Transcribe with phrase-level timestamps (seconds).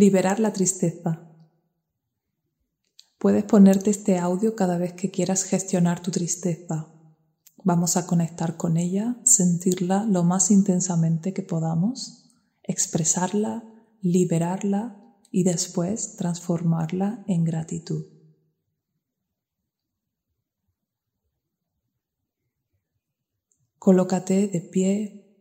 [0.00, 1.28] Liberar la tristeza.
[3.18, 6.88] Puedes ponerte este audio cada vez que quieras gestionar tu tristeza.
[7.64, 12.30] Vamos a conectar con ella, sentirla lo más intensamente que podamos,
[12.62, 13.62] expresarla,
[14.00, 14.96] liberarla
[15.30, 18.06] y después transformarla en gratitud.
[23.78, 25.36] Colócate de pie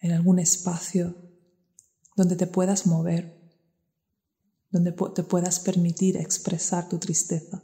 [0.00, 1.21] en algún espacio
[2.16, 3.40] donde te puedas mover,
[4.70, 7.62] donde te puedas permitir expresar tu tristeza.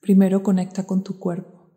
[0.00, 1.70] Primero conecta con tu cuerpo.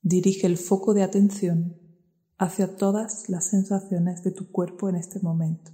[0.00, 1.78] Dirige el foco de atención
[2.38, 5.70] hacia todas las sensaciones de tu cuerpo en este momento.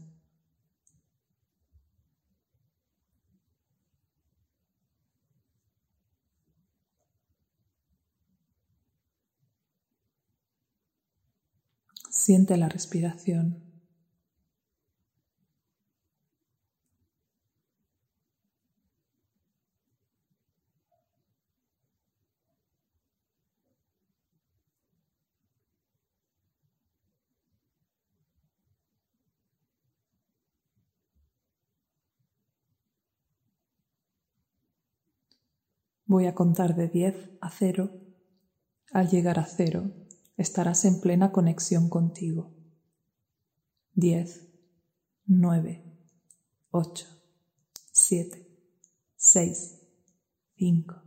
[12.26, 13.62] Siente la respiración.
[36.06, 37.88] Voy a contar de 10 a 0.
[38.90, 40.05] Al llegar a 0,
[40.36, 42.52] estarás en plena conexión contigo.
[43.94, 44.46] 10,
[45.26, 45.82] 9,
[46.70, 47.06] 8,
[47.92, 48.46] 7,
[49.16, 49.78] 6,
[50.56, 51.02] 5,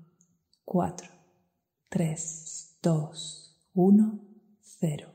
[0.65, 1.09] 4,
[1.89, 4.19] 3, 2, 1,
[4.61, 5.13] 0.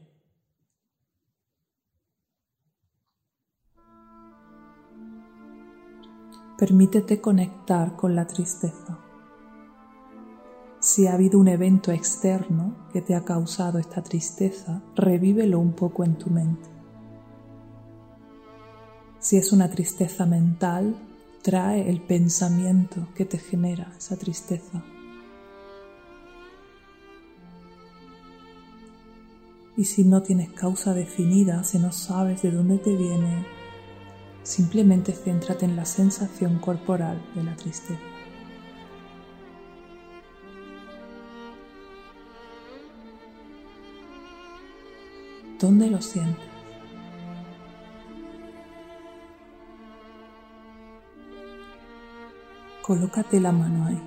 [6.57, 9.04] Permítete conectar con la tristeza.
[10.85, 16.05] Si ha habido un evento externo que te ha causado esta tristeza, revívelo un poco
[16.05, 16.69] en tu mente.
[19.19, 20.95] Si es una tristeza mental,
[21.41, 24.85] trae el pensamiento que te genera esa tristeza.
[29.79, 33.47] Y si no tienes causa definida, si no sabes de dónde te viene,
[34.43, 38.14] simplemente céntrate en la sensación corporal de la tristeza.
[45.59, 46.55] ¿Dónde lo sientes?
[52.83, 54.03] Colócate la mano ahí.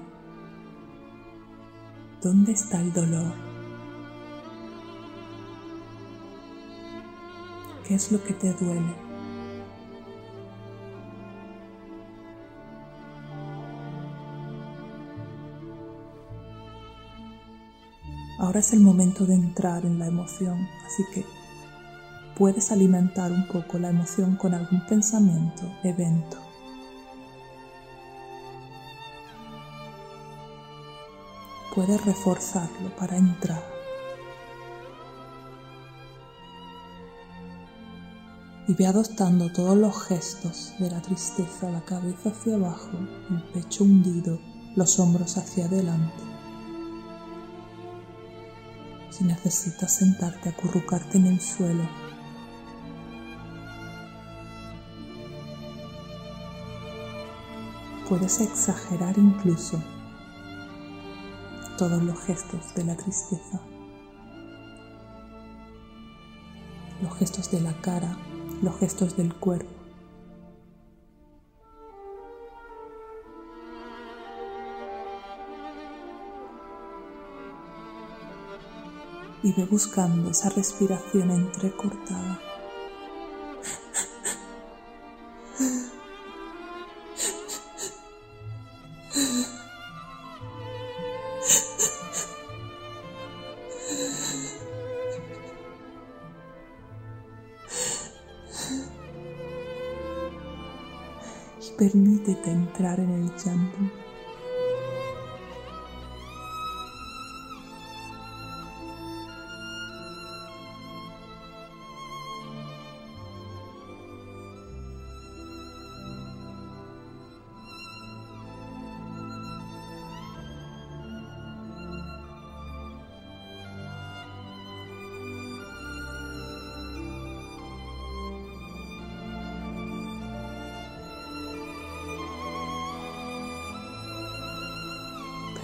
[2.21, 3.33] ¿Dónde está el dolor?
[7.87, 9.07] ¿Qué es lo que te duele?
[18.37, 21.36] Ahora es el momento de entrar en la emoción, así que
[22.37, 26.37] puedes alimentar un poco la emoción con algún pensamiento, evento.
[31.73, 33.63] Puedes reforzarlo para entrar.
[38.67, 42.91] Y ve adoptando todos los gestos de la tristeza, la cabeza hacia abajo,
[43.31, 44.39] el pecho hundido,
[44.75, 46.23] los hombros hacia adelante.
[49.09, 51.87] Si necesitas sentarte, acurrucarte en el suelo,
[58.09, 59.83] Puedes exagerar incluso
[61.77, 63.59] todos los gestos de la tristeza,
[67.01, 68.17] los gestos de la cara,
[68.61, 69.69] los gestos del cuerpo.
[79.43, 82.46] Y ve buscando esa respiración entrecortada.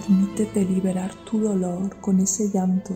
[0.06, 2.92] Permítete liberar tu dolor con ese llanto.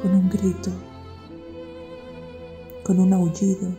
[0.00, 0.70] Con un grito,
[2.82, 3.76] con un aullido.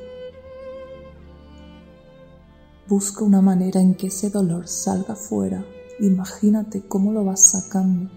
[2.88, 5.66] Busca una manera en que ese dolor salga fuera.
[6.00, 8.12] Imagínate cómo lo vas sacando.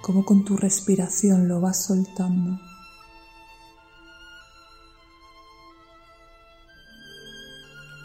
[0.00, 2.60] Cómo con tu respiración lo vas soltando.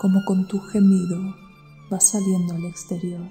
[0.02, 1.36] Cómo con tu gemido
[1.92, 3.22] vas saliendo al exterior.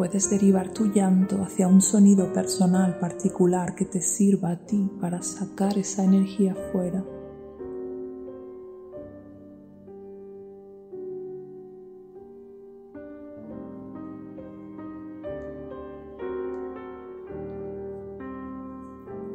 [0.00, 5.20] Puedes derivar tu llanto hacia un sonido personal particular que te sirva a ti para
[5.20, 7.04] sacar esa energía fuera.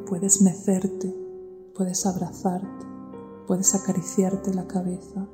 [0.08, 1.14] Puedes mecerte,
[1.76, 2.86] puedes abrazarte,
[3.46, 5.28] puedes acariciarte la cabeza.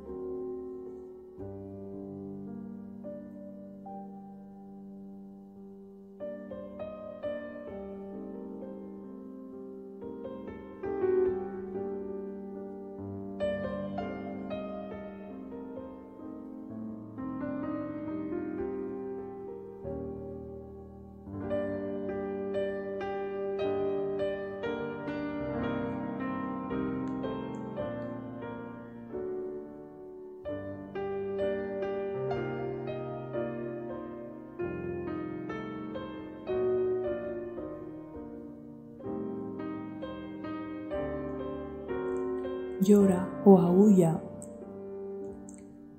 [42.82, 44.20] Llora o aúlla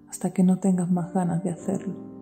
[0.09, 2.13] hasta que no tengas más ganas de hacerlo.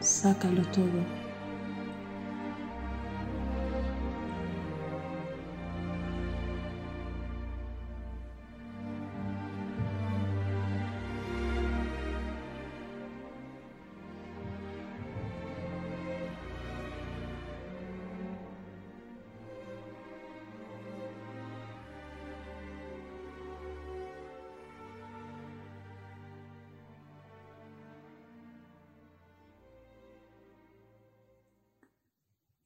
[0.00, 1.21] Sácalo todo.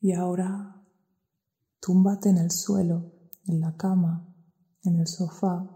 [0.07, 0.87] Y ahora
[1.81, 3.11] túmbate en el suelo,
[3.49, 4.33] en la cama,
[4.85, 5.69] en el sofá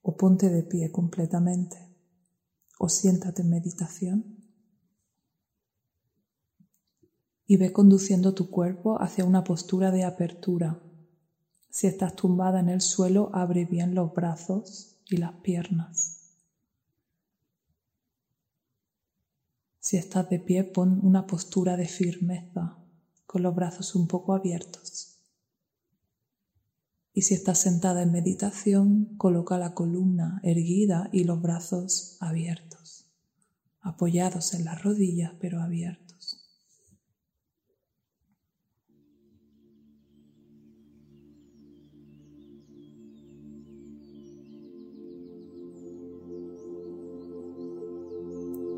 [0.00, 1.76] o ponte de pie completamente
[2.78, 4.38] o siéntate en meditación
[7.46, 10.82] y ve conduciendo tu cuerpo hacia una postura de apertura.
[11.68, 16.19] Si estás tumbada en el suelo, abre bien los brazos y las piernas.
[19.90, 22.78] Si estás de pie, pon una postura de firmeza,
[23.26, 25.18] con los brazos un poco abiertos.
[27.12, 33.06] Y si estás sentada en meditación, coloca la columna erguida y los brazos abiertos,
[33.80, 36.06] apoyados en las rodillas pero abiertos.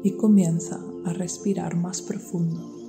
[0.05, 2.83] y comienza a respirar más profundo.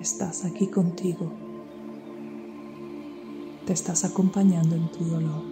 [0.00, 1.30] Estás aquí contigo.
[3.66, 5.42] Te estás acompañando en tu dolor.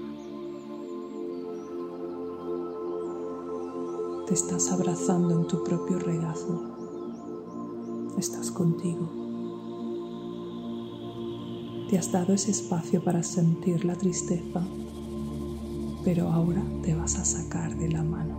[4.27, 6.63] Te estás abrazando en tu propio regazo.
[8.19, 9.20] Estás contigo.
[11.91, 14.63] Te has dado ese espacio para sentir la tristeza,
[16.05, 18.39] pero ahora te vas a sacar de la mano.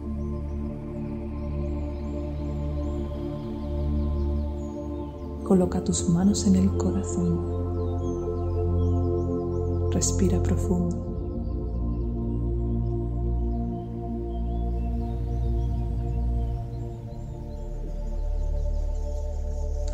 [5.44, 7.52] Coloca tus manos en el corazón.
[9.92, 11.11] Respira profundo.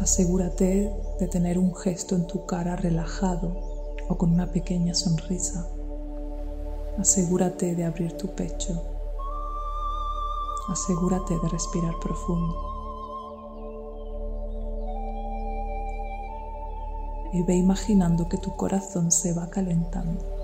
[0.01, 3.51] Asegúrate de tener un gesto en tu cara relajado
[4.07, 5.67] o con una pequeña sonrisa.
[6.99, 8.79] Asegúrate de abrir tu pecho.
[10.69, 12.55] Asegúrate de respirar profundo.
[17.33, 20.36] Y ve imaginando que tu corazón se va calentando.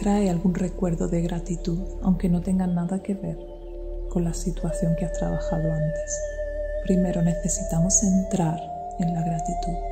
[0.00, 3.36] Trae algún recuerdo de gratitud, aunque no tenga nada que ver
[4.08, 6.20] con la situación que has trabajado antes.
[6.84, 8.58] Primero necesitamos entrar
[8.98, 9.89] en la gratitud.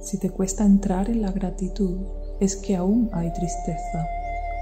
[0.00, 1.98] Si te cuesta entrar en la gratitud,
[2.40, 4.06] es que aún hay tristeza.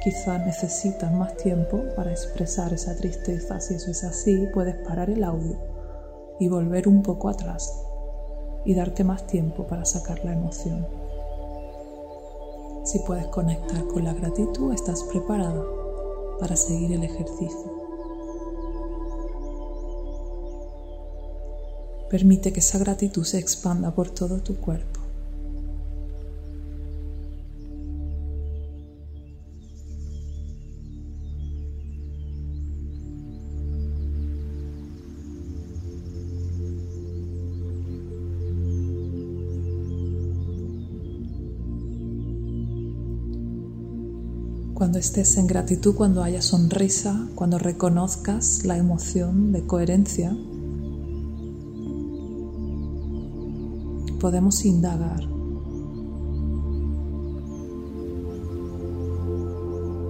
[0.03, 3.61] Quizá necesitas más tiempo para expresar esa tristeza.
[3.61, 5.57] Si eso es así, puedes parar el audio
[6.41, 7.73] y volver un poco atrás
[8.65, 10.87] y darte más tiempo para sacar la emoción.
[12.85, 15.63] Si puedes conectar con la gratitud, estás preparada
[16.41, 17.79] para seguir el ejercicio.
[22.11, 24.98] Permite que esa gratitud se expanda por todo tu cuerpo.
[44.79, 50.31] Cuando estés en gratitud, cuando haya sonrisa, cuando reconozcas la emoción de coherencia,
[54.21, 55.23] podemos indagar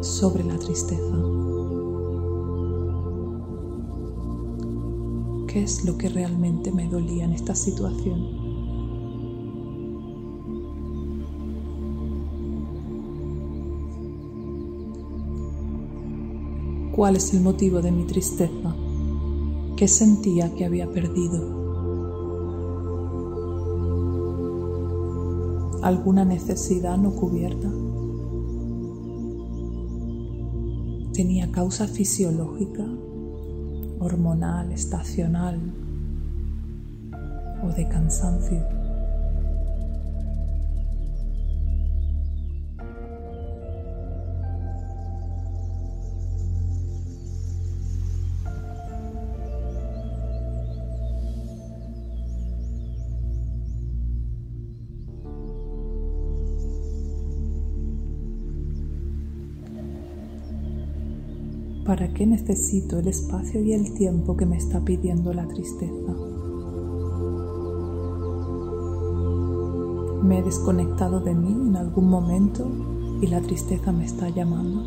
[0.02, 1.16] sobre la tristeza.
[5.46, 8.37] ¿Qué es lo que realmente me dolía en esta situación?
[16.98, 18.74] Cuál es el motivo de mi tristeza,
[19.76, 21.38] qué sentía que había perdido.
[25.80, 27.70] ¿Alguna necesidad no cubierta?
[31.12, 32.84] ¿Tenía causa fisiológica,
[34.00, 35.60] hormonal, estacional
[37.62, 38.77] o de cansancio?
[62.18, 66.12] ¿Para qué necesito el espacio y el tiempo que me está pidiendo la tristeza?
[70.24, 72.68] ¿Me he desconectado de mí en algún momento
[73.22, 74.80] y la tristeza me está llamando?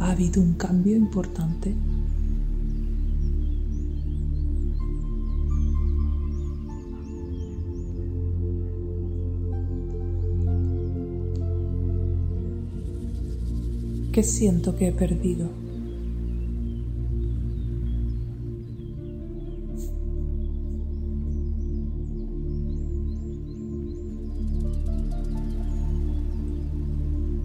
[0.00, 1.76] ¿Ha habido un cambio importante?
[14.12, 15.48] ¿Qué siento que he perdido?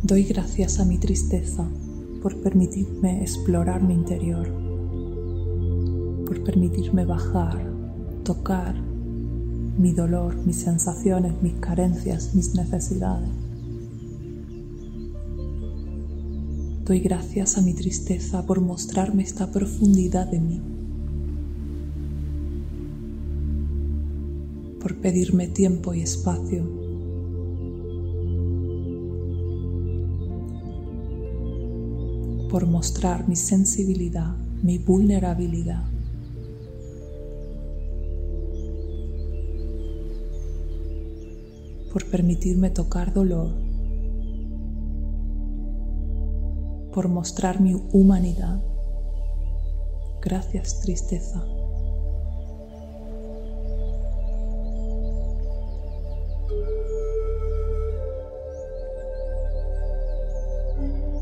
[0.04, 1.66] Doy gracias a mi tristeza
[2.22, 4.50] por permitirme explorar mi interior,
[6.26, 7.66] por permitirme bajar,
[8.26, 8.76] tocar
[9.78, 13.47] mi dolor, mis sensaciones, mis carencias, mis necesidades.
[16.88, 20.62] Doy gracias a mi tristeza por mostrarme esta profundidad de mí,
[24.80, 26.64] por pedirme tiempo y espacio,
[32.50, 35.92] por mostrar mi sensibilidad, mi vulnerabilidad.
[41.92, 43.67] Por permitirme tocar dolor.
[46.98, 48.60] Por mostrar mi humanidad.
[50.20, 51.46] Gracias, tristeza.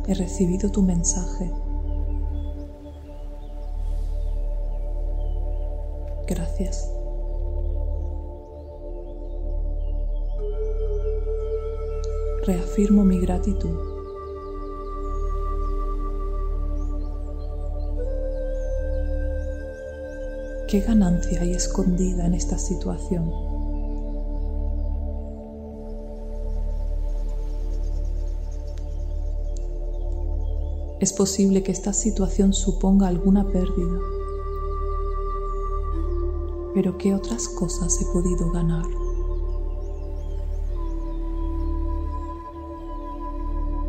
[0.08, 1.52] He recibido tu mensaje.
[6.26, 6.90] Gracias.
[12.46, 13.95] Reafirmo mi gratitud.
[20.68, 23.32] ¿Qué ganancia hay escondida en esta situación?
[31.00, 34.00] Es posible que esta situación suponga alguna pérdida.
[36.74, 38.86] Pero ¿qué otras cosas he podido ganar?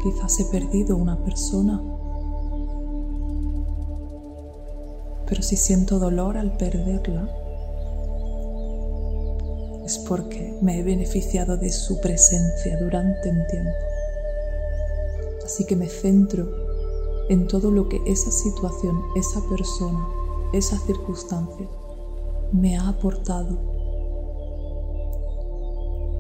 [0.02, 1.83] Quizás he perdido una persona.
[5.28, 7.28] Pero si siento dolor al perderla,
[9.85, 13.71] es porque me he beneficiado de su presencia durante un tiempo.
[15.45, 16.49] Así que me centro
[17.28, 20.09] en todo lo que esa situación, esa persona,
[20.52, 21.66] esa circunstancia
[22.52, 23.59] me ha aportado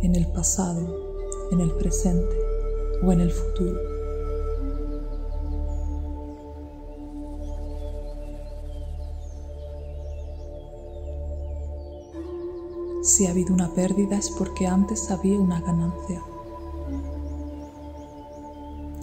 [0.02, 0.86] en el pasado,
[1.52, 2.36] en el presente
[3.04, 3.95] o en el futuro.
[13.16, 16.22] Si ha habido una pérdida es porque antes había una ganancia.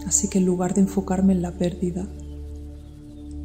[0.06, 2.08] Así que en lugar de enfocarme en la pérdida,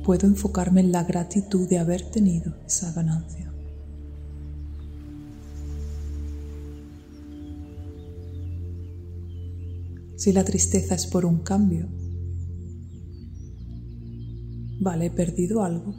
[0.04, 3.52] puedo enfocarme en la gratitud de haber tenido esa ganancia.
[10.18, 11.88] Si la tristeza es por un cambio,
[14.80, 15.96] vale, he perdido algo.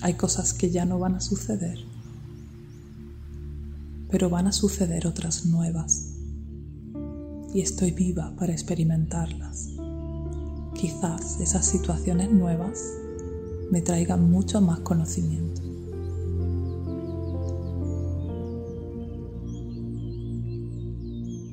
[0.00, 1.76] Hay cosas que ya no van a suceder,
[4.10, 6.12] pero van a suceder otras nuevas
[7.52, 9.70] y estoy viva para experimentarlas.
[10.74, 12.78] Quizás esas situaciones nuevas
[13.70, 15.62] me traigan mucho más conocimiento.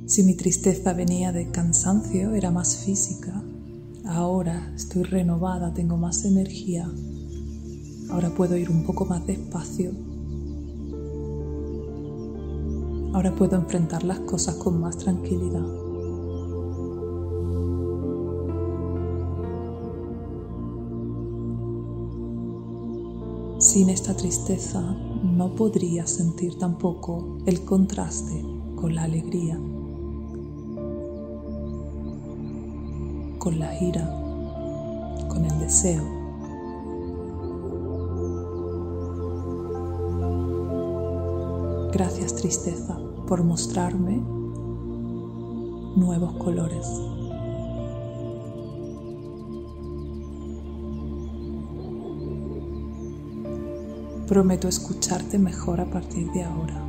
[0.05, 3.41] Si mi tristeza venía de cansancio, era más física.
[4.05, 6.87] Ahora estoy renovada, tengo más energía.
[8.11, 10.12] Ahora puedo ir un poco más despacio.
[13.13, 15.63] Ahora puedo enfrentar las cosas con más tranquilidad.
[23.59, 24.81] Sin esta tristeza
[25.23, 28.43] no podría sentir tampoco el contraste
[28.75, 29.59] con la alegría,
[33.37, 34.09] con la ira,
[35.29, 36.22] con el deseo.
[41.93, 44.15] Gracias tristeza por mostrarme
[45.95, 46.87] nuevos colores.
[54.27, 56.81] Prometo escucharte mejor a partir de ahora,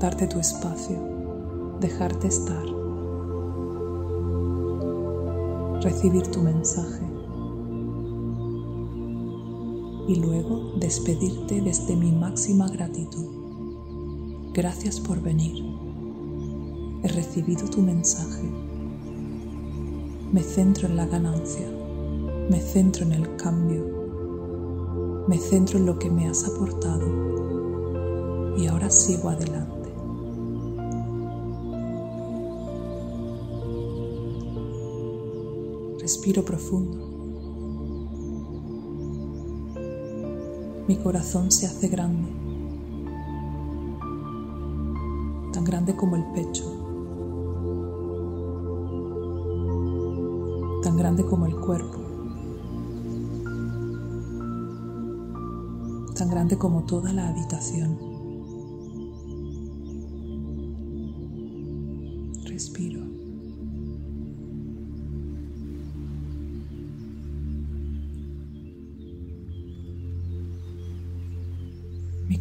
[0.00, 2.64] darte tu espacio, dejarte estar,
[5.82, 7.15] recibir tu mensaje
[10.08, 13.26] y luego despedirte desde mi máxima gratitud.
[14.52, 15.64] Gracias por venir.
[17.02, 18.48] He recibido tu mensaje.
[20.32, 21.68] Me centro en la ganancia,
[22.50, 23.96] me centro en el cambio
[25.26, 29.92] me centro en lo que me has aportado y ahora sigo adelante.
[35.98, 37.15] Respiro profundo.
[40.86, 42.28] Mi corazón se hace grande,
[45.52, 46.64] tan grande como el pecho,
[50.82, 52.06] tan grande como el cuerpo.
[56.16, 58.05] tan grande como toda la habitación.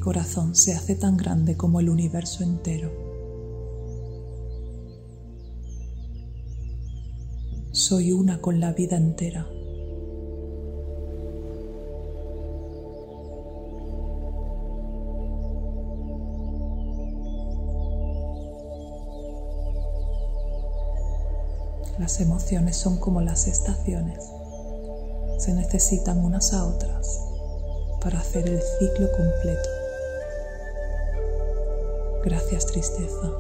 [0.05, 2.91] Corazón se hace tan grande como el universo entero.
[7.71, 9.47] Soy una con la vida entera.
[21.97, 24.23] Las emociones son como las estaciones.
[25.39, 27.21] Se necesitan unas a otras
[28.01, 29.84] para hacer el ciclo completo.
[32.25, 33.31] Gracias tristeza.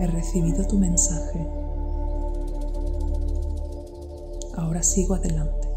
[0.00, 1.46] He recibido tu mensaje.
[4.56, 5.68] Ahora sigo adelante.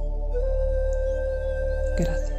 [1.97, 2.32] Gracias.